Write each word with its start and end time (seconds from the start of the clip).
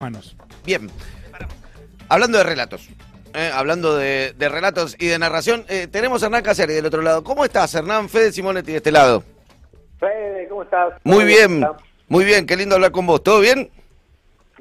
Manos. 0.00 0.36
Bien. 0.64 0.88
Hablando 2.08 2.38
de 2.38 2.44
relatos. 2.44 2.88
eh, 3.34 3.50
hablando 3.52 3.96
de, 3.96 4.32
de 4.38 4.48
relatos 4.48 4.94
y 4.96 5.06
de 5.08 5.18
narración, 5.18 5.64
eh, 5.68 5.88
tenemos 5.90 6.22
a 6.22 6.26
Hernán 6.26 6.44
Caseres 6.44 6.76
del 6.76 6.86
otro 6.86 7.02
lado. 7.02 7.24
¿Cómo 7.24 7.44
estás, 7.44 7.74
Hernán? 7.74 8.08
Fede 8.08 8.30
Simonetti 8.30 8.70
de 8.70 8.76
este 8.76 8.92
lado. 8.92 9.24
Fede, 9.98 10.46
¿cómo 10.48 10.62
estás? 10.62 10.92
Muy 11.02 11.16
¿Todo 11.16 11.24
bien, 11.26 11.54
¿Está? 11.64 11.76
muy 12.06 12.24
bien, 12.24 12.46
qué 12.46 12.56
lindo 12.56 12.76
hablar 12.76 12.92
con 12.92 13.06
vos. 13.06 13.24
¿Todo 13.24 13.40
bien? 13.40 13.70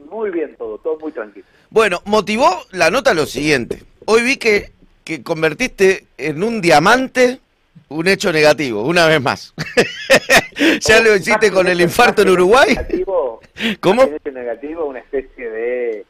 Muy 0.10 0.31
bien 0.31 0.55
todo, 0.58 0.79
todo 0.79 0.97
muy 0.97 1.12
tranquilo. 1.12 1.46
Bueno, 1.69 2.01
motivó 2.06 2.63
la 2.72 2.90
nota 2.90 3.13
lo 3.13 3.28
siguiente. 3.28 3.83
Hoy 4.06 4.24
vi 4.24 4.38
que, 4.38 4.72
que 5.04 5.22
convertiste 5.22 6.08
en 6.17 6.42
un 6.42 6.62
diamante 6.62 7.42
un 7.90 8.08
hecho 8.08 8.31
negativo, 8.33 8.81
una 8.81 9.06
vez 9.06 9.22
más. 9.22 9.54
ya 10.79 10.99
lo 11.01 11.15
hiciste 11.15 11.51
con 11.51 11.67
el 11.67 11.79
infarto 11.81 12.21
en 12.21 12.29
Uruguay. 12.29 12.69
Negativo, 12.76 13.42
¿Cómo? 13.79 14.03
hecho 14.03 14.31
negativo, 14.31 14.85
una 14.85 14.99
especie 14.99 15.49
de 15.49 16.05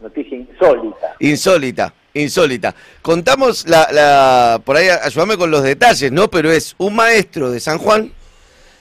noticia 0.00 0.36
insólita. 0.38 1.14
Insólita, 1.20 1.94
insólita. 2.14 2.74
Contamos 3.02 3.66
la, 3.68 3.88
la, 3.92 4.60
por 4.64 4.76
ahí 4.76 4.88
ayúdame 4.88 5.36
con 5.36 5.50
los 5.50 5.62
detalles, 5.62 6.10
¿no? 6.12 6.28
Pero 6.28 6.50
es 6.50 6.74
un 6.78 6.94
maestro 6.96 7.50
de 7.50 7.60
San 7.60 7.78
Juan 7.78 8.12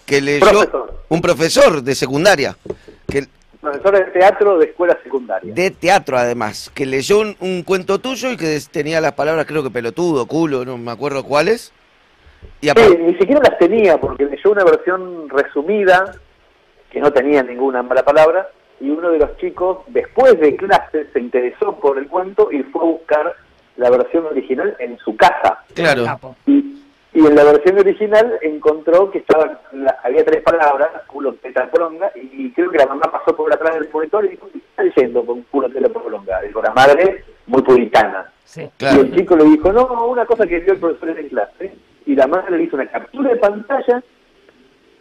que 0.05 0.21
leyó, 0.21 0.45
Profesor. 0.49 1.03
un 1.09 1.21
profesor 1.21 1.81
de 1.83 1.95
secundaria, 1.95 2.57
que, 3.07 3.27
Profesor 3.61 3.93
de 3.95 4.11
teatro 4.11 4.57
de 4.57 4.65
escuela 4.65 4.97
secundaria. 5.03 5.53
de 5.53 5.69
teatro 5.71 6.17
además, 6.17 6.71
que 6.73 6.85
leyó 6.85 7.19
un, 7.19 7.35
un 7.39 7.61
cuento 7.63 7.99
tuyo 7.99 8.31
y 8.31 8.37
que 8.37 8.59
tenía 8.71 8.99
las 8.99 9.13
palabras, 9.13 9.45
creo 9.45 9.61
que 9.63 9.69
pelotudo, 9.69 10.25
culo, 10.25 10.65
no 10.65 10.77
me 10.79 10.91
acuerdo 10.91 11.23
cuáles. 11.23 11.71
Y 12.61 12.65
Sí, 12.65 12.69
aparte, 12.69 12.97
ni 12.97 13.13
siquiera 13.17 13.41
las 13.47 13.57
tenía 13.57 13.97
porque 13.99 14.25
leyó 14.25 14.51
una 14.51 14.63
versión 14.63 15.29
resumida 15.29 16.15
que 16.91 16.99
no 16.99 17.11
tenía 17.11 17.41
ninguna 17.43 17.81
mala 17.83 18.03
palabra 18.03 18.49
y 18.79 18.89
uno 18.89 19.09
de 19.11 19.19
los 19.19 19.37
chicos 19.37 19.79
después 19.87 20.39
de 20.39 20.55
clase 20.55 21.07
se 21.13 21.19
interesó 21.19 21.75
por 21.79 21.97
el 21.97 22.07
cuento 22.07 22.51
y 22.51 22.63
fue 22.63 22.81
a 22.81 22.85
buscar 22.85 23.35
la 23.77 23.89
versión 23.89 24.25
original 24.25 24.75
en 24.79 24.97
su 24.99 25.15
casa. 25.15 25.63
claro, 25.73 26.35
Y, 26.45 26.81
y 27.13 27.25
en 27.25 27.35
la 27.35 27.43
versión 27.43 27.77
original 27.79 28.37
encontró 28.41 29.09
que 29.11 29.19
estaba 29.19 29.61
la- 29.71 29.97
había 30.03 30.23
tres 30.25 30.41
palabras, 30.43 30.89
culo, 31.07 31.33
teta, 31.35 31.69
polonga, 31.69 32.11
y 32.15 32.51
creo 32.51 32.69
que 32.69 32.77
la 32.77 32.85
mamá 32.87 33.03
pasó 33.11 33.35
por 33.35 33.51
atrás 33.53 33.75
del 33.75 33.89
monitor 33.91 34.25
y 34.25 34.29
dijo, 34.29 34.47
¿qué 34.51 34.57
está 34.59 34.83
leyendo 34.83 35.25
con 35.25 35.41
culo, 35.43 35.69
teta, 35.69 35.89
polonga? 35.89 36.41
Dijo 36.41 36.61
la 36.61 36.71
madre, 36.71 37.23
muy 37.47 37.61
puritana. 37.61 38.31
Sí. 38.43 38.69
Y 38.79 38.85
el 38.99 39.15
chico 39.15 39.35
le 39.35 39.45
dijo, 39.45 39.71
no, 39.71 39.85
una 40.07 40.25
cosa 40.25 40.45
que 40.45 40.59
vio 40.59 40.73
el 40.73 40.79
profesor 40.79 41.17
en 41.17 41.29
clase. 41.29 41.73
Y 42.05 42.15
la 42.15 42.27
madre 42.27 42.57
le 42.57 42.63
hizo 42.63 42.75
una 42.75 42.87
captura 42.87 43.29
de 43.29 43.35
pantalla 43.37 44.03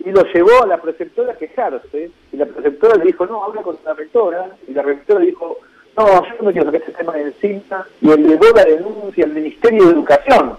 y 0.04 0.10
lo 0.10 0.22
llevó 0.32 0.62
a 0.62 0.66
la 0.66 0.78
preceptora 0.78 1.32
a 1.32 1.36
quejarse. 1.36 2.10
Y 2.32 2.36
la 2.36 2.46
preceptora 2.46 2.96
le 2.96 3.04
dijo, 3.04 3.26
no, 3.26 3.44
habla 3.44 3.62
con 3.62 3.76
la 3.84 3.94
rectora. 3.94 4.50
Y 4.66 4.72
la 4.72 4.82
rectora 4.82 5.20
le 5.20 5.26
dijo, 5.26 5.58
no, 5.96 6.06
yo 6.06 6.42
no 6.42 6.52
quiero 6.52 6.66
sacar 6.66 6.82
ese 6.82 6.92
tema 6.92 7.12
de 7.12 7.22
encima. 7.22 7.86
Y 8.00 8.10
elevó 8.10 8.46
la 8.54 8.64
denuncia 8.64 9.24
al 9.24 9.32
Ministerio 9.32 9.84
de 9.86 9.92
Educación. 9.92 10.56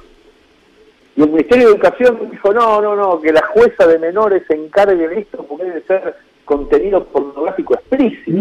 Y 1.16 1.24
el 1.24 1.30
Ministerio 1.30 1.68
de 1.68 1.74
Educación 1.74 2.30
dijo, 2.32 2.54
no, 2.54 2.82
no, 2.82 2.96
no, 2.96 3.20
que 3.20 3.34
la 3.34 3.46
jueza 3.48 3.86
de 3.88 4.00
menores 4.00 4.44
se 4.48 4.56
encargue 4.56 5.08
de 5.08 5.20
esto 5.20 5.44
porque 5.44 5.66
debe 5.66 5.82
ser 5.82 6.16
contenido 6.46 7.04
pornográfico 7.06 7.74
explícito. 7.76 8.32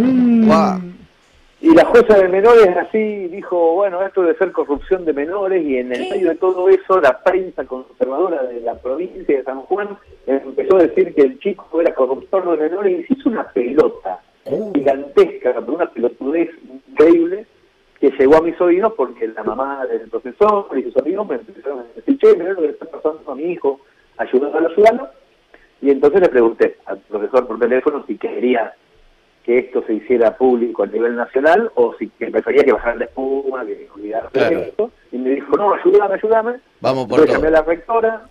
Guau. 0.46 0.80
Y 1.62 1.74
la 1.74 1.84
jueza 1.84 2.16
de 2.16 2.28
menores 2.28 2.74
así 2.74 3.28
dijo, 3.28 3.74
bueno, 3.74 4.02
esto 4.02 4.22
debe 4.22 4.38
ser 4.38 4.50
corrupción 4.50 5.04
de 5.04 5.12
menores 5.12 5.62
y 5.62 5.76
en 5.76 5.92
el 5.92 6.04
¿Qué? 6.04 6.14
medio 6.14 6.28
de 6.30 6.36
todo 6.36 6.68
eso 6.70 7.00
la 7.02 7.22
prensa 7.22 7.66
conservadora 7.66 8.44
de 8.44 8.62
la 8.62 8.76
provincia 8.76 9.36
de 9.36 9.44
San 9.44 9.60
Juan 9.62 9.98
empezó 10.26 10.76
a 10.76 10.82
decir 10.82 11.14
que 11.14 11.20
el 11.20 11.38
chico 11.38 11.80
era 11.82 11.94
corruptor 11.94 12.56
de 12.56 12.68
menores 12.68 13.00
y 13.00 13.04
se 13.04 13.12
hizo 13.12 13.28
una 13.28 13.46
pelota 13.48 14.20
gigantesca, 14.74 15.52
pero 15.52 15.74
una 15.74 15.90
pelotudez 15.90 16.48
increíble 16.88 17.46
que 18.00 18.10
llegó 18.10 18.36
a 18.36 18.42
mis 18.42 18.58
oídos 18.58 18.94
porque 18.96 19.28
la 19.28 19.42
mamá 19.44 19.84
del 19.84 20.08
profesor 20.08 20.66
y 20.78 20.82
sus 20.84 20.96
amigos 20.96 21.28
me 21.28 21.34
empezaron 21.34 21.80
a 21.80 21.84
decir, 21.94 22.18
che, 22.18 22.36
mirá 22.36 22.52
lo 22.52 22.62
que 22.62 22.68
le 22.68 22.72
está 22.72 22.86
pasando 22.86 23.30
a 23.30 23.34
mi 23.34 23.52
hijo, 23.52 23.80
ayúdalo, 24.16 24.68
ayúdalo. 24.68 25.08
Y 25.82 25.90
entonces 25.90 26.22
le 26.22 26.28
pregunté 26.30 26.76
al 26.86 26.98
profesor 27.00 27.46
por 27.46 27.58
teléfono 27.58 28.02
si 28.06 28.16
quería 28.16 28.72
que 29.44 29.58
esto 29.58 29.82
se 29.86 29.94
hiciera 29.94 30.36
público 30.36 30.82
a 30.82 30.86
nivel 30.86 31.16
nacional 31.16 31.70
o 31.74 31.94
si 31.98 32.08
que 32.10 32.26
prefería 32.30 32.62
que 32.64 32.72
bajara 32.72 32.96
la 32.96 33.04
espuma, 33.06 33.64
que 33.64 33.88
olvidarse 33.94 34.28
Claro. 34.32 34.58
de 34.60 34.68
esto. 34.68 34.90
Y 35.12 35.18
me 35.18 35.30
dijo, 35.30 35.56
no, 35.56 35.74
ayúdame, 35.74 36.14
ayúdame. 36.14 36.52
Vamos 36.80 37.06
por 37.06 37.20
Entonces 37.20 37.34
llamé 37.42 37.48
a 37.48 37.50
todo. 37.50 37.60
la 37.66 37.74
rectora 37.74 38.22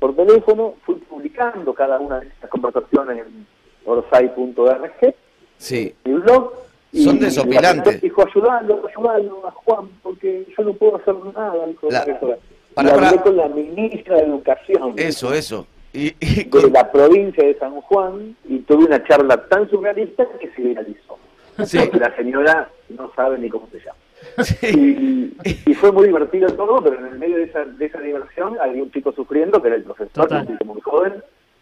por 0.00 0.16
teléfono, 0.16 0.74
fui 0.84 0.96
publicando 0.96 1.72
cada 1.74 1.98
una 1.98 2.20
de 2.20 2.26
estas 2.28 2.50
conversaciones 2.50 3.18
en 3.26 3.46
orsay.org, 3.84 5.14
Sí, 5.58 5.94
mi 6.04 6.12
blog. 6.14 6.52
y 6.92 7.04
Son 7.04 7.16
la 7.16 7.26
desopilantes. 7.26 8.00
Dijo, 8.00 8.24
ayudando, 8.26 8.82
ayudando 8.88 9.46
a 9.46 9.50
Juan, 9.52 9.88
porque 10.02 10.46
yo 10.56 10.64
no 10.64 10.72
puedo 10.74 10.96
hacer 10.96 11.14
nada. 11.34 11.66
dijo 11.66 11.88
la 11.90 11.98
La- 12.00 12.04
rectora. 12.04 12.36
para- 12.74 12.88
y 12.88 12.92
hablé 12.92 13.06
para- 13.08 13.22
con 13.22 13.36
la 13.36 13.48
ministra 13.48 14.16
de 14.16 14.22
Educación 14.24 14.94
eso, 14.96 15.32
eso. 15.32 15.66
Y, 15.96 16.14
y 16.20 16.44
de 16.44 16.70
la 16.70 16.90
provincia 16.92 17.44
de 17.46 17.54
San 17.58 17.80
Juan 17.80 18.36
y 18.48 18.58
tuve 18.60 18.84
una 18.84 19.02
charla 19.04 19.48
tan 19.48 19.68
surrealista 19.70 20.26
que 20.40 20.48
se 20.50 20.62
viralizó. 20.62 21.18
Sí. 21.64 21.78
Porque 21.78 21.98
la 21.98 22.14
señora 22.16 22.68
no 22.90 23.10
sabe 23.16 23.38
ni 23.38 23.48
cómo 23.48 23.66
se 23.72 23.78
llama. 23.78 23.96
sí. 24.44 25.32
Y, 25.44 25.70
y 25.70 25.74
fue 25.74 25.90
muy 25.92 26.06
divertido 26.08 26.48
todo, 26.54 26.82
pero 26.82 26.98
en 26.98 27.06
el 27.06 27.18
medio 27.18 27.36
de 27.38 27.44
esa, 27.44 27.64
de 27.64 27.84
esa 27.86 28.00
diversión 28.00 28.58
había 28.60 28.82
un 28.82 28.90
chico 28.90 29.12
sufriendo, 29.12 29.60
que 29.62 29.68
era 29.68 29.76
el 29.76 29.84
profesor, 29.84 30.24
Total. 30.28 30.42
un 30.42 30.48
chico 30.58 30.64
muy 30.66 30.80
joven, 30.82 31.14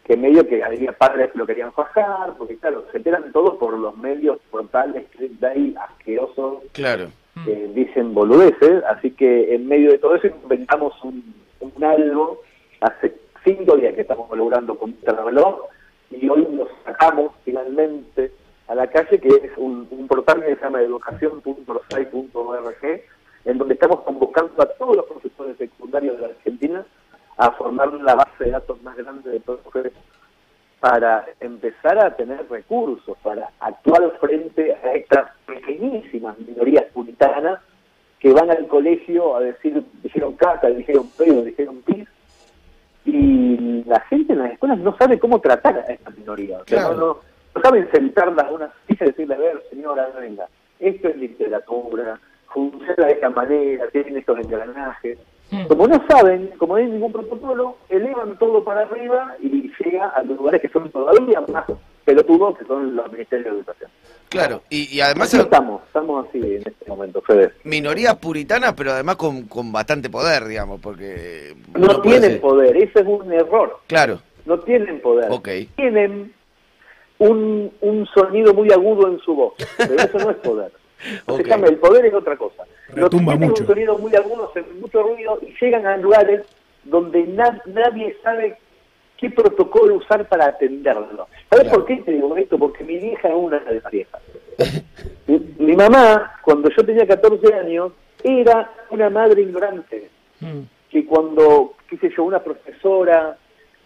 que 0.04 0.16
medio 0.16 0.46
que 0.46 0.62
había 0.64 0.92
padres 0.92 1.30
que 1.32 1.38
lo 1.38 1.46
querían 1.46 1.72
fajar, 1.72 2.34
porque 2.36 2.56
claro, 2.56 2.84
se 2.90 2.98
enteran 2.98 3.30
todos 3.32 3.54
por 3.58 3.78
los 3.78 3.96
medios 3.96 4.38
portales 4.50 5.04
clickbait 5.16 5.76
asquerosos 5.76 6.58
Claro. 6.72 7.06
que 7.44 7.68
dicen 7.74 8.12
boludeces, 8.14 8.82
así 8.84 9.12
que 9.12 9.54
en 9.54 9.66
medio 9.68 9.92
de 9.92 9.98
todo 9.98 10.16
eso 10.16 10.26
inventamos 10.42 10.92
un, 11.04 11.34
un 11.60 11.84
algo 11.84 12.40
hace 12.80 13.14
cinco 13.44 13.76
días 13.76 13.94
que 13.94 14.00
estamos 14.00 14.28
logrando 14.36 14.76
con 14.76 14.96
reloj 15.02 15.60
y 16.10 16.28
hoy 16.28 16.48
lo 16.50 16.68
sacamos 16.84 17.30
finalmente 17.44 18.32
a 18.66 18.74
la 18.74 18.88
calle, 18.88 19.20
que 19.20 19.28
es 19.28 19.52
un, 19.56 19.86
portal 20.08 20.42
que 20.42 20.56
se 20.56 20.62
llama 20.62 20.80
educación.rosay.org, 20.80 23.02
en 23.44 23.58
donde 23.58 23.74
estamos 23.74 24.00
convocando 24.00 24.60
a 24.62 24.66
todos 24.66 24.96
los 24.96 25.06
profesores 25.06 25.56
secundarios 25.58 26.16
de 26.16 26.22
la 26.22 26.28
Argentina 26.28 26.84
a 27.36 27.50
formar 27.52 27.92
la 27.92 28.14
base 28.14 28.44
de 28.44 28.52
datos 28.52 28.82
más 28.82 28.96
grande 28.96 29.30
de 29.30 29.40
profesores 29.40 29.92
para 30.80 31.26
empezar 31.40 31.98
a 31.98 32.16
tener 32.16 32.48
recursos, 32.48 33.18
para 33.22 33.50
actuar 33.60 34.10
frente 34.20 34.74
a 34.74 34.94
estas 34.94 35.30
pequeñísimas 35.46 36.38
minorías 36.38 36.84
puritanas 36.92 37.60
que 38.18 38.32
van 38.32 38.50
al 38.50 38.66
colegio 38.68 39.36
a 39.36 39.40
decir, 39.40 39.84
dijeron 40.02 40.32
caca, 40.34 40.68
dijeron 40.68 41.10
pedo, 41.16 41.42
dijeron 41.42 41.82
pis, 41.82 42.08
y 43.04 43.84
la 43.84 44.00
gente 44.00 44.32
en 44.32 44.40
las 44.40 44.52
escuelas 44.52 44.78
no 44.78 44.96
sabe 44.96 45.18
cómo 45.18 45.40
tratar 45.40 45.76
a 45.78 45.92
esta 45.92 46.10
minoría. 46.10 46.58
O 46.58 46.64
sea, 46.66 46.78
Claro. 46.80 46.94
no, 46.94 47.06
no, 47.06 47.16
no 47.54 47.62
saben 47.62 47.88
sentarlas 47.92 48.46
a 48.46 48.50
una 48.52 48.72
silla 48.86 49.04
y 49.06 49.08
decirle, 49.10 49.34
a 49.34 49.38
ver, 49.38 49.62
señora, 49.70 50.08
venga, 50.18 50.46
esto 50.80 51.08
es 51.08 51.16
literatura, 51.16 52.18
funciona 52.52 53.06
de 53.06 53.12
esta 53.12 53.30
manera, 53.30 53.86
tienen 53.88 54.16
estos 54.16 54.38
engranajes. 54.38 55.18
Como 55.68 55.86
no 55.86 56.02
saben, 56.08 56.48
como 56.58 56.74
no 56.74 56.80
hay 56.80 56.86
ningún 56.86 57.12
protocolo, 57.12 57.76
elevan 57.88 58.36
todo 58.38 58.64
para 58.64 58.80
arriba 58.80 59.36
y 59.40 59.70
llega 59.78 60.08
a 60.08 60.22
los 60.24 60.36
lugares 60.38 60.60
que 60.60 60.68
son 60.68 60.90
todavía 60.90 61.40
más 61.52 61.64
pelotudos, 62.04 62.58
que 62.58 62.64
son 62.66 62.94
los 62.96 63.10
ministerios 63.10 63.46
de 63.52 63.58
educación. 63.60 63.90
Claro. 64.28 64.62
Y, 64.68 64.94
y 64.96 65.00
además 65.00 65.28
Así 65.32 65.42
estamos, 65.42 65.82
estamos 65.86 66.26
así 66.28 66.38
en 66.38 66.62
este 66.66 66.84
momento, 66.88 67.20
Fede. 67.22 67.52
minorías 67.64 68.16
puritanas, 68.16 68.74
pero 68.74 68.92
además 68.92 69.16
con, 69.16 69.42
con 69.44 69.70
bastante 69.72 70.10
poder, 70.10 70.44
digamos, 70.46 70.80
porque... 70.80 71.54
No, 71.74 72.00
tienen 72.00 72.22
ser- 72.32 72.40
poder, 72.40 72.76
ese 72.76 73.00
es 73.00 73.06
un 73.06 73.32
error. 73.32 73.78
Claro, 73.86 74.20
No 74.44 74.58
tienen 74.60 75.00
poder. 75.00 75.30
Ok. 75.30 75.48
Tienen 75.76 76.32
un, 77.18 77.72
un 77.80 78.06
sonido 78.14 78.52
muy 78.54 78.70
agudo 78.72 79.08
en 79.08 79.18
su 79.20 79.34
voz, 79.34 79.54
pero 79.76 79.94
eso 79.94 80.18
no 80.18 80.30
es 80.30 80.36
poder. 80.38 80.72
Ok. 81.26 81.38
Déjame, 81.42 81.68
el 81.68 81.76
poder 81.76 82.06
es 82.06 82.14
otra 82.14 82.34
cosa. 82.34 82.62
Retumba 82.88 83.32
tienen 83.32 83.50
mucho. 83.50 83.62
un 83.64 83.66
sonido 83.68 83.98
muy 83.98 84.14
agudo, 84.16 84.48
hacen 84.48 84.64
mucho 84.80 85.02
ruido 85.02 85.38
y 85.42 85.54
llegan 85.62 85.84
a 85.86 85.98
lugares 85.98 86.46
donde 86.84 87.24
na- 87.26 87.60
nadie 87.66 88.16
sabe 88.22 88.56
qué 89.24 89.30
protocolo 89.30 89.94
usar 89.96 90.28
para 90.28 90.46
atenderlo. 90.46 91.28
¿Sabes 91.50 91.64
Claro. 91.64 91.70
por 91.70 91.86
qué 91.86 91.96
te 91.96 92.12
digo 92.12 92.36
esto? 92.36 92.58
Porque 92.58 92.84
mi 92.84 92.98
vieja 92.98 93.28
es 93.28 93.34
una 93.34 93.58
de 93.60 93.80
las 93.80 93.90
viejas. 93.90 94.20
mi, 95.26 95.38
mi 95.58 95.74
mamá, 95.74 96.34
cuando 96.42 96.68
yo 96.70 96.84
tenía 96.84 97.06
14 97.06 97.54
años, 97.54 97.92
era 98.22 98.70
una 98.90 99.10
madre 99.10 99.42
ignorante 99.42 100.10
Mm. 100.40 100.62
que 100.90 101.06
cuando, 101.06 101.74
qué 101.88 101.96
sé 101.96 102.10
yo, 102.14 102.24
una 102.24 102.40
profesora, 102.42 103.36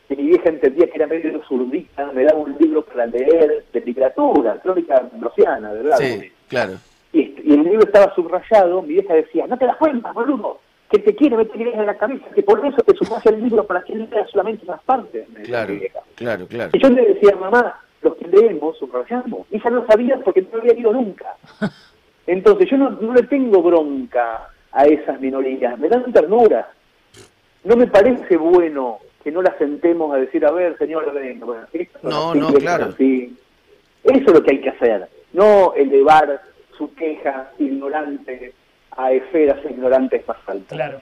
que 0.09 0.17
mi 0.17 0.25
vieja 0.25 0.49
entendía 0.49 0.87
que 0.89 0.97
era 0.97 1.07
medio 1.07 1.41
zurdita, 1.47 2.11
me 2.13 2.25
daba 2.25 2.39
un 2.41 2.57
libro 2.59 2.83
para 2.83 3.07
leer 3.07 3.65
de 3.73 3.81
literatura, 3.83 4.59
crónica 4.63 5.09
rociana, 5.21 5.73
¿verdad? 5.73 5.99
sí, 5.99 6.33
claro. 6.49 6.73
Y, 7.13 7.21
y 7.45 7.53
el 7.53 7.63
libro 7.65 7.81
estaba 7.85 8.13
subrayado, 8.15 8.81
mi 8.83 8.95
vieja 8.95 9.15
decía, 9.15 9.47
no 9.47 9.57
te 9.59 9.67
das 9.67 9.77
cuenta, 9.77 10.11
boludo, 10.13 10.59
que 10.91 10.99
te 10.99 11.15
quiere 11.15 11.37
meter 11.37 11.61
ideas 11.61 11.79
en 11.81 11.87
la 11.87 11.99
cabeza, 11.99 12.25
que 12.35 12.43
por 12.43 12.65
eso 12.65 12.79
te 12.79 12.95
subraya 12.97 13.31
el 13.31 13.43
libro 13.43 13.67
para 13.67 13.83
que 13.83 13.95
leas 13.95 14.31
solamente 14.31 14.65
unas 14.65 14.83
partes, 14.83 15.27
Claro, 15.45 15.75
claro, 16.15 16.47
claro. 16.47 16.71
Y 16.73 16.83
yo 16.83 16.89
le 16.89 17.15
decía, 17.15 17.37
mamá, 17.37 17.81
los 18.03 18.17
que 18.17 18.27
leemos, 18.27 18.79
subrayamos. 18.79 19.47
Y 19.51 19.57
ella 19.57 19.71
no 19.71 19.87
sabía 19.87 20.19
porque 20.25 20.43
no 20.43 20.59
había 20.59 20.79
ido 20.79 20.93
nunca. 20.93 21.37
Entonces 22.27 22.71
yo 22.71 22.77
no, 22.77 22.91
no 22.91 23.15
le 23.15 23.23
tengo 23.25 23.63
bronca 23.63 24.51
a 24.73 24.85
esas 24.87 25.21
minorías, 25.21 25.79
me 25.79 25.89
dan 25.89 26.13
ternura. 26.13 26.71
No 27.65 27.77
me 27.77 27.87
parece 27.87 28.37
bueno 28.37 28.99
que 29.23 29.31
no 29.33 29.43
la 29.43 29.57
sentemos 29.59 30.15
a 30.15 30.19
decir, 30.19 30.45
a 30.47 30.53
ver, 30.53 30.77
señor, 30.79 31.13
venga, 31.13 31.45
bueno, 31.45 31.67
esto 31.73 31.99
No, 32.03 32.35
no, 32.35 32.53
claro. 32.55 32.87
así. 32.87 33.37
Eso 34.05 34.27
es 34.27 34.33
lo 34.33 34.43
que 34.43 34.53
hay 34.53 34.61
que 34.61 34.71
hacer, 34.71 35.09
no 35.33 35.75
elevar 35.75 36.41
su 36.77 36.95
queja 36.95 37.51
ignorante 37.59 38.55
a 38.97 39.13
esferas 39.13 39.59
ignorantes 39.69 40.27
más 40.27 40.39
altas. 40.47 40.77
Claro. 40.77 41.01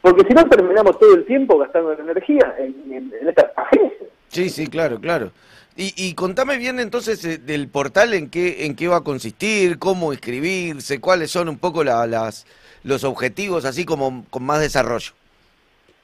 Porque 0.00 0.22
si 0.28 0.34
no 0.34 0.44
terminamos 0.48 0.98
todo 0.98 1.14
el 1.14 1.24
tiempo 1.26 1.58
gastando 1.58 1.92
energía 1.92 2.54
en, 2.58 2.74
en, 2.92 3.12
en 3.20 3.28
estas 3.28 3.50
pajeces. 3.52 4.08
Sí, 4.28 4.48
sí, 4.48 4.66
claro, 4.68 5.00
claro. 5.00 5.32
Y, 5.76 5.92
y 5.96 6.14
contame 6.14 6.56
bien 6.58 6.80
entonces 6.80 7.24
eh, 7.24 7.38
del 7.38 7.68
portal 7.68 8.12
en 8.14 8.30
qué 8.30 8.66
en 8.66 8.74
qué 8.76 8.88
va 8.88 8.96
a 8.96 9.04
consistir, 9.04 9.78
cómo 9.78 10.12
inscribirse, 10.12 11.00
cuáles 11.00 11.30
son 11.30 11.48
un 11.48 11.58
poco 11.58 11.84
la- 11.84 12.06
las 12.06 12.46
los 12.84 13.04
objetivos, 13.04 13.64
así 13.64 13.84
como 13.84 14.24
con 14.30 14.44
más 14.44 14.60
desarrollo. 14.60 15.12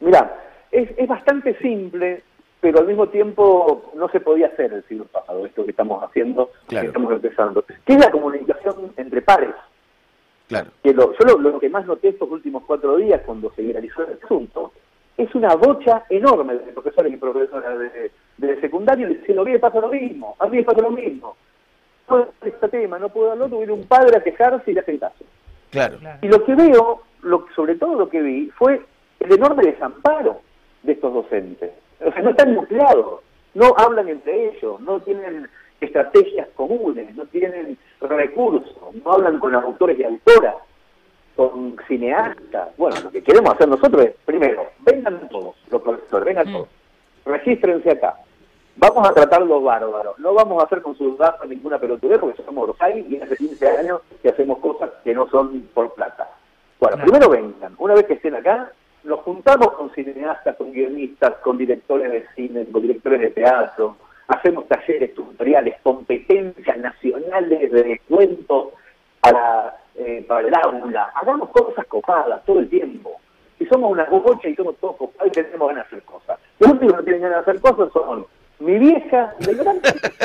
Mira, 0.00 0.37
es, 0.71 0.88
es 0.97 1.09
bastante 1.09 1.56
simple, 1.59 2.23
pero 2.61 2.81
al 2.81 2.87
mismo 2.87 3.09
tiempo 3.09 3.93
no 3.97 4.09
se 4.11 4.21
podía 4.21 4.49
hacer 4.49 4.73
el 4.73 4.85
siglo 4.88 5.05
pasado, 5.06 5.47
esto 5.47 5.65
que 5.65 5.71
estamos 5.71 6.03
haciendo, 6.03 6.50
Claro. 6.67 6.82
que 6.82 6.87
estamos 6.88 7.12
empezando. 7.12 7.65
Que 7.87 7.93
es 7.94 7.99
la 7.99 8.11
comunicación 8.11 8.93
entre 8.97 9.23
pares. 9.23 9.55
Claro. 10.49 10.70
Que 10.82 10.93
lo, 10.93 11.12
yo 11.12 11.26
lo, 11.26 11.38
lo 11.38 11.58
que 11.58 11.69
más 11.69 11.87
noté 11.87 12.08
estos 12.08 12.31
últimos 12.31 12.64
cuatro 12.67 12.96
días, 12.96 13.23
cuando 13.25 13.50
se 13.52 13.62
viralizó 13.62 14.02
el 14.06 14.19
asunto, 14.23 14.73
es 15.17 15.35
una 15.35 15.55
bocha 15.55 16.05
enorme 16.11 16.55
de 16.55 16.73
profesores 16.73 17.12
y 17.12 17.17
profesoras 17.17 17.79
de, 17.79 18.11
de 18.37 18.61
secundario 18.61 19.08
diciendo, 19.08 19.43
a 19.43 19.44
mí 19.44 19.52
me 19.52 19.58
pasa 19.58 19.81
lo 19.81 19.88
mismo, 19.88 20.37
a 20.38 20.46
mí 20.49 20.56
me 20.58 20.64
pasa 20.64 20.82
lo 20.82 20.91
mismo. 20.91 21.37
No 22.08 22.17
puedo 22.17 22.32
dar 22.41 22.49
este 22.49 22.69
tema, 22.69 22.99
no 22.99 23.08
puedo 23.08 23.29
dar 23.29 23.38
lo 23.38 23.46
otro, 23.46 23.58
viene 23.58 23.73
un 23.73 23.87
padre 23.87 24.19
a 24.19 24.23
quejarse 24.23 24.70
y 24.70 24.75
le 24.75 24.81
hacen 24.81 24.99
caso. 24.99 25.25
Claro. 25.70 25.99
Claro. 25.99 26.19
Y 26.23 26.29
lo 26.29 26.44
que 26.44 26.55
veo, 26.55 27.02
lo, 27.23 27.47
sobre 27.55 27.76
todo 27.76 27.94
lo 27.94 28.08
que 28.08 28.20
vi, 28.20 28.50
fue 28.50 28.82
el 29.20 29.32
enorme 29.32 29.64
desamparo 29.64 30.40
de 30.82 30.93
estos 30.93 31.14
docentes. 31.14 31.70
O 32.05 32.12
sea, 32.12 32.23
no 32.23 32.31
están 32.31 32.55
nucleados, 32.55 33.20
no 33.55 33.73
hablan 33.79 34.08
entre 34.08 34.50
ellos, 34.50 34.81
no 34.81 35.00
tienen 35.00 35.49
estrategias 35.81 36.49
comunes, 36.55 37.14
no 37.17 37.25
tienen 37.26 37.79
recursos, 38.00 38.74
no 39.04 39.12
hablan 39.12 39.38
con 39.38 39.54
autores 39.54 39.98
y 39.98 40.04
autoras, 40.04 40.54
con 41.36 41.76
cineastas. 41.88 42.68
Bueno, 42.76 42.96
lo 43.02 43.10
que 43.10 43.22
queremos 43.22 43.54
hacer 43.54 43.68
nosotros 43.68 44.04
es, 44.06 44.12
primero, 44.24 44.66
vengan 44.80 45.28
todos, 45.28 45.54
los 45.70 45.82
profesores, 45.82 46.24
vengan 46.24 46.48
Mm. 46.48 46.52
todos, 46.52 46.68
regístrense 47.24 47.90
acá. 47.90 48.16
Vamos 48.76 49.08
a 49.08 49.12
tratarlos 49.14 49.62
bárbaros, 49.62 50.18
no 50.18 50.34
vamos 50.34 50.60
a 50.62 50.66
hacer 50.66 50.82
con 50.82 50.96
sus 50.96 51.16
datos 51.16 51.48
ninguna 51.48 51.78
pelotudez 51.78 52.18
porque 52.18 52.42
somos 52.42 52.70
hay 52.80 53.06
y 53.08 53.20
hace 53.22 53.36
15 53.36 53.68
años 53.68 54.00
que 54.20 54.30
hacemos 54.30 54.58
cosas 54.58 54.90
que 55.04 55.14
no 55.14 55.28
son 55.28 55.60
por 55.74 55.94
plata. 55.94 56.28
Bueno, 56.80 56.96
Claro. 56.96 57.10
primero 57.12 57.30
vengan, 57.30 57.74
una 57.78 57.94
vez 57.94 58.04
que 58.06 58.14
estén 58.14 58.34
acá, 58.34 58.72
nos 59.04 59.20
juntamos 59.20 59.72
con 59.74 59.90
cineastas, 59.90 60.56
con 60.56 60.72
guionistas, 60.72 61.34
con 61.36 61.56
directores 61.56 62.10
de 62.10 62.26
cine, 62.34 62.66
con 62.72 62.82
directores 62.82 63.20
de 63.20 63.30
teatro, 63.30 63.96
hacemos 64.26 64.66
talleres 64.66 65.14
tutoriales, 65.14 65.76
competencias 65.82 66.76
nacionales 66.78 67.70
de 67.70 67.82
descuentos 67.82 68.68
para, 69.25 69.76
eh, 69.94 70.25
para 70.29 70.47
el 70.47 70.55
aula, 70.55 71.11
hagamos 71.15 71.49
cosas 71.50 71.87
copadas 71.87 72.44
todo 72.44 72.61
el 72.61 72.69
tiempo. 72.69 73.19
Si 73.59 73.65
somos 73.67 73.91
una 73.93 74.05
bocha 74.05 74.49
y 74.49 74.55
somos 74.55 74.76
todos 74.76 74.97
copados 74.97 75.29
y 75.29 75.31
tenemos 75.31 75.69
ganas 75.69 75.91
de 75.91 75.97
hacer 75.97 76.03
cosas. 76.05 76.38
Los 76.59 76.71
únicos 76.71 76.88
que 76.88 76.97
no 76.97 77.05
tienen 77.05 77.23
ganas 77.23 77.47
de 77.47 77.50
hacer 77.50 77.62
cosas 77.62 77.91
son 77.93 78.26
mi 78.59 78.79
vieja 78.79 79.35
gran 79.41 79.81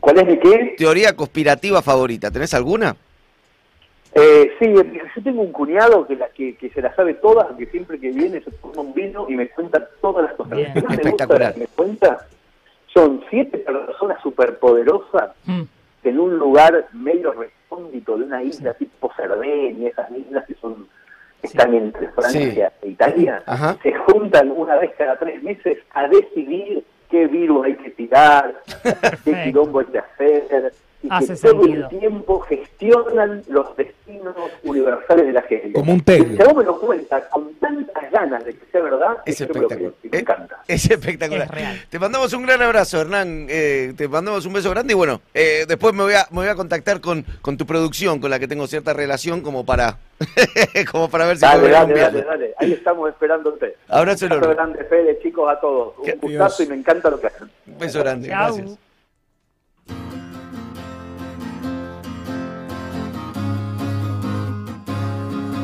¿Cuál 0.00 0.18
es 0.18 0.26
mi 0.26 0.38
qué? 0.38 0.74
Teoría 0.76 1.14
conspirativa 1.14 1.82
favorita, 1.82 2.30
¿tenés 2.30 2.54
alguna? 2.54 2.96
Eh, 4.14 4.50
sí, 4.58 4.72
yo 4.74 5.22
tengo 5.22 5.42
un 5.42 5.52
cuñado 5.52 6.06
que, 6.06 6.16
la, 6.16 6.28
que, 6.30 6.56
que 6.56 6.70
se 6.70 6.80
la 6.82 6.94
sabe 6.94 7.14
todas, 7.14 7.46
que 7.56 7.66
siempre 7.66 8.00
que 8.00 8.10
viene 8.10 8.40
se 8.40 8.50
toma 8.52 8.80
un 8.80 8.94
vino 8.94 9.26
y 9.28 9.34
me 9.36 9.48
cuenta 9.50 9.86
todas 10.00 10.24
las 10.24 10.34
cosas. 10.34 10.56
Bien. 10.56 10.72
Más 10.74 10.76
me 10.76 10.82
gusta 10.90 11.02
Espectacular. 11.02 11.56
me 11.58 11.66
cuenta 11.68 12.26
son 12.94 13.22
siete 13.30 13.58
personas 13.58 14.20
superpoderosas 14.22 15.30
Mm. 15.46 15.62
en 16.04 16.18
un 16.20 16.38
lugar 16.38 16.86
medio 16.94 17.32
recóndito 17.32 18.16
de 18.16 18.24
una 18.24 18.42
isla 18.42 18.72
tipo 18.74 19.10
Cerdeña, 19.14 19.88
esas 19.88 20.10
islas 20.10 20.44
que 20.46 20.54
son 20.54 20.88
están 21.42 21.72
entre 21.74 22.08
Francia 22.08 22.72
e 22.82 22.88
Italia, 22.88 23.42
Ajá. 23.46 23.76
se 23.82 23.92
juntan 23.92 24.50
una 24.50 24.76
vez 24.76 24.90
cada 24.98 25.16
tres 25.18 25.40
meses 25.42 25.78
a 25.92 26.08
decidir 26.08 26.82
qué 27.10 27.26
virus 27.28 27.64
hay 27.66 27.74
que 27.76 27.90
tirar, 27.90 28.60
qué 29.24 29.32
quilombo 29.44 29.78
hay 29.80 29.86
que 29.86 29.98
hacer, 29.98 30.72
y 31.02 31.08
Hace 31.10 31.34
que 31.34 31.48
todo 31.48 31.62
sentido. 31.62 31.88
el 31.90 31.98
tiempo 32.00 32.40
gestionan 32.40 33.42
los 33.48 33.76
destinos 33.76 34.34
universales 34.64 35.26
de 35.26 35.32
la 35.32 35.42
gente. 35.42 35.72
Como 35.72 35.92
un 35.92 36.00
pegue. 36.00 36.36
Si 36.36 36.54
me 36.54 36.64
lo 36.64 36.80
cuentas 36.80 37.22
con 37.30 37.54
tantas 37.54 38.10
ganas 38.10 38.44
de 38.44 38.54
que 38.56 38.64
sea 38.72 38.80
verdad, 38.82 39.18
Es 39.24 39.40
espectacular. 39.40 39.92
me 40.02 40.18
Eh, 40.18 40.20
encanta. 40.20 40.58
Es 40.66 40.90
espectacular. 40.90 41.42
Es 41.46 41.50
real. 41.50 41.76
Te 41.88 41.98
mandamos 42.00 42.32
un 42.32 42.42
gran 42.42 42.60
abrazo, 42.62 43.00
Hernán. 43.00 43.46
Eh, 43.48 43.92
te 43.96 44.08
mandamos 44.08 44.44
un 44.46 44.52
beso 44.54 44.70
grande 44.70 44.92
y 44.92 44.96
bueno, 44.96 45.20
eh, 45.34 45.66
después 45.68 45.94
me 45.94 46.02
voy 46.02 46.14
a, 46.14 46.26
me 46.30 46.38
voy 46.38 46.48
a 46.48 46.54
contactar 46.56 47.00
con, 47.00 47.24
con 47.42 47.56
tu 47.56 47.64
producción, 47.64 48.18
con 48.20 48.30
la 48.30 48.38
que 48.40 48.48
tengo 48.48 48.66
cierta 48.66 48.92
relación, 48.92 49.40
como 49.40 49.64
para, 49.64 49.98
como 50.90 51.08
para 51.08 51.26
ver 51.26 51.36
si 51.36 51.42
Dale, 51.42 51.68
dale, 51.68 51.94
dale, 51.94 52.22
dale. 52.22 52.54
Ahí 52.58 52.72
estamos 52.72 53.08
esperándote. 53.08 53.76
Abrazo 53.88 54.26
Un 54.26 54.32
enorme. 54.32 54.54
grande, 54.54 54.84
Fede, 54.84 55.18
chicos, 55.22 55.48
a 55.48 55.60
todos. 55.60 55.94
Un 55.98 56.18
gustazo 56.20 56.62
y 56.64 56.66
me 56.66 56.74
encanta 56.74 57.08
lo 57.08 57.20
que 57.20 57.28
hacen. 57.28 57.48
Un 57.68 57.78
beso 57.78 58.00
grande. 58.00 58.28
Gracias. 58.28 58.78